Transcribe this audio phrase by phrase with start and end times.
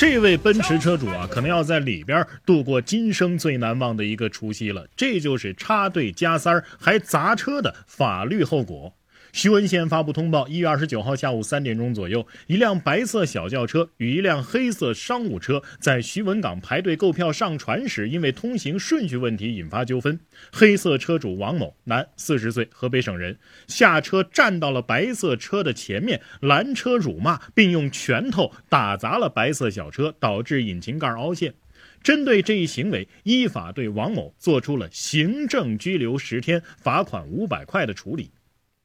[0.00, 4.88] 这位奔驰车主啊，可能要在里边度过今生最难忘的一个除夕了。
[4.96, 8.94] 这就是插队加塞儿还砸车的法律后果。
[9.32, 20.18] 徐闻县发布通报：一月二十九号下午三点钟左右，一辆白色小轿车与一辆黑色商务车在徐闻港排队购票上船时，因为通行顺序问题引发纠纷。
[20.52, 23.38] 黑色车主王某，男，四十岁，河北省人，
[23.68, 31.54] 下车站到了白色车的前面，拦车辱骂，并用拳头打砸了白色小车，导致引擎盖凹陷。
[32.02, 38.30] 针对这一行为，依法对王某做出了行政拘留十天、罚款五百块的处理。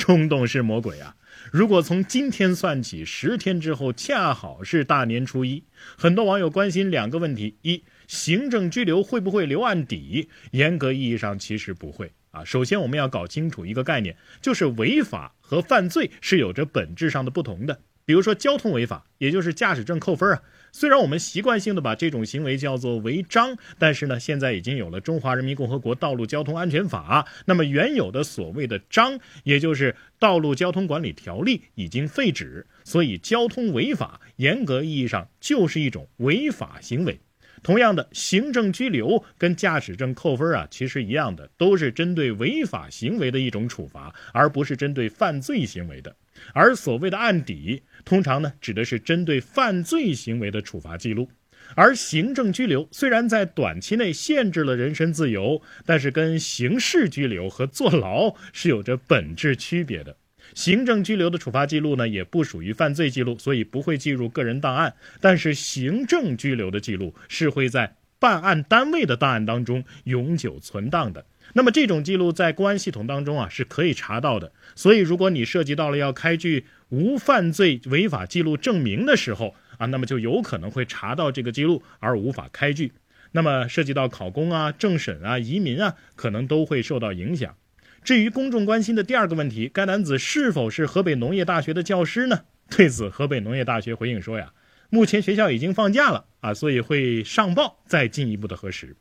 [0.00, 1.14] 冲动是魔鬼啊！
[1.52, 5.62] 如果从今天算起，十天之后恰好是大年初一，
[5.96, 10.30] 很多网友关心两个问题：一，行政拘留会不会留案底？
[10.52, 12.42] 严格意义上，其实不会啊。
[12.42, 17.82] 首先，我们要搞清楚一个概念，就是违法和犯罪是有着本质上的不同的。
[18.06, 20.42] 比如说交通违法，也就是驾驶证扣分啊。
[20.72, 37.20] 虽然我们习惯性的把这种行为叫做违章，但是呢，现在已经有了《中华人民共和国道路交通安全法》，那么原有的所谓的章，也就是《道路交通管理条例》已经废止，所以交通违法严格意义上就是一种违法行为。
[37.62, 46.16] 同样的，行政拘留跟驾驶证扣分啊，其实一样的，都是针对违法行为的一种处罚，而不是针对犯罪行为的。
[46.54, 51.28] 而所谓的案底，通常呢指的是针对犯罪行为的处罚记录。
[51.76, 60.16] 而行政拘留虽然在短期内限制了人身自由，但是跟刑事拘留和坐牢是有着本质区别的。
[60.54, 64.94] 行政拘留的处罚记录呢，也不属于犯罪记录，所以不会记入个人档案。
[65.20, 71.24] 但是行政拘留的记录是会在办案单位的档案当中永久存档的。
[71.54, 74.52] 那么这种记录在公安系统当中啊是可以查到的。
[74.76, 82.92] 所以如果你涉及到了要开具无犯罪违法记录证明的时候啊，那么就有可能会查到这个记录而无法开具。
[83.32, 87.54] 那么涉及到考公啊、政审啊、移民啊，可能都会受到影响。
[88.02, 92.40] 至于公众关心的第二个问题，该男子是否是河北农业大学的教师呢？
[92.68, 94.52] 对此，河北农业大学回应说呀，
[94.88, 98.96] 目前学校已经放假了啊，所以会上报再进一步的核实。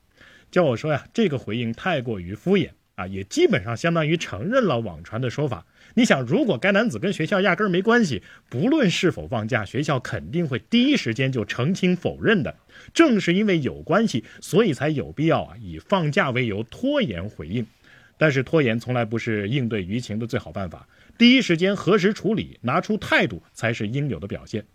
[0.52, 5.66] 叫我说呀，这个回应太过于敷衍啊，也基本上相当于承认了网传的说法。
[5.94, 12.56] 你想，如果该男子跟学校压根儿没关系，不论是否放假，学校肯定会第一时间就澄清否认的。
[12.94, 17.66] 正是因为有关系，所以才有必要啊，以放假为由拖延回应。
[18.20, 20.86] 但是拖延从来不是应对舆情的最好办法，
[21.18, 24.66] 第一时间核实处理，拿出态度才是应有的表现。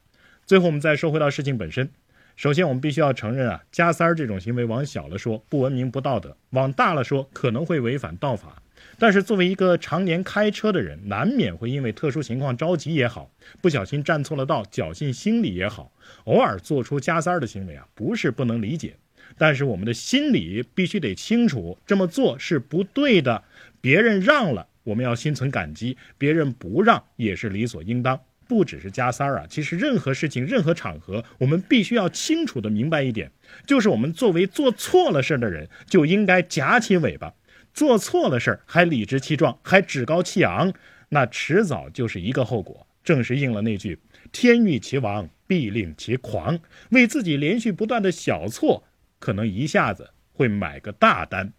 [0.46, 1.90] 最后，我们再说回到事情本身。
[2.36, 8.62] 首先，我们必须要承认啊，加塞儿这种行为，往小了说不文明不道德，往大了说可能会违反道法。
[8.98, 13.30] 但是，作为一个常年开车的人，难免会因为特殊情况着急也好，
[13.60, 15.92] 不小心站错了道，侥幸心理也好，
[16.24, 18.96] 偶尔做出加塞儿的行为啊，不是不能理解。
[19.36, 23.42] 但是我们的心里必须得清楚，这么做是不对的。
[23.80, 28.20] 别人让了，我们要心存感激；别人不让，也是理所应当。
[28.46, 33.32] 不只是加塞儿啊，其实任何事情、任何场合，我们必须要清楚的明白一点，
[33.66, 37.32] 就是我们作为做错了事儿的人，就应该夹起尾巴。
[37.72, 40.72] 做错了事儿还理直气壮，还趾高气昂，
[41.08, 42.86] 那迟早就是一个后果。
[43.02, 43.98] 正是应了那句
[44.30, 46.58] “天欲其亡，必令其狂”，
[46.90, 48.84] 为自己连续不断的小错。
[49.24, 51.50] 可能一下子会买个大单，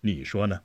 [0.00, 0.62] 你说呢？